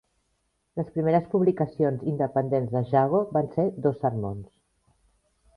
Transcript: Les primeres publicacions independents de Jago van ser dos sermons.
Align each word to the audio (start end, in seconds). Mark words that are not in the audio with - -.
Les 0.79 0.87
primeres 0.95 1.27
publicacions 1.33 2.07
independents 2.13 2.73
de 2.73 2.83
Jago 2.95 3.23
van 3.39 3.53
ser 3.59 3.69
dos 3.85 4.03
sermons. 4.07 4.49